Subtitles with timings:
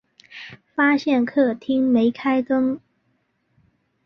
[0.73, 2.81] 发现客厅没开灯